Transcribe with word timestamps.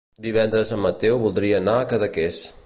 Divendres 0.27 0.71
en 0.77 0.81
Mateu 0.85 1.19
voldria 1.27 1.61
anar 1.65 1.77
a 1.83 1.85
Cadaqués. 1.93 2.43